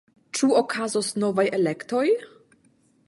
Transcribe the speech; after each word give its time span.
Ĉu 0.37 0.47
okazos 0.61 1.11
novaj 1.25 1.45
elektoj? 1.59 2.05